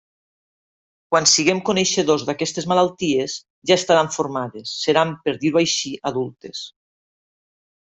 [1.15, 3.37] Quan siguem coneixedors d'aquestes malalties,
[3.73, 6.69] ja estaran formades, seran, per dir-ho així, adultes.